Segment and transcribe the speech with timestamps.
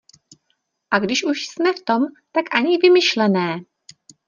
[0.91, 2.01] A když už jsme v tom,
[2.31, 3.59] tak ani vymyšlené.